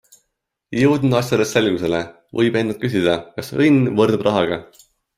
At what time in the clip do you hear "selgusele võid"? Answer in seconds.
1.57-2.59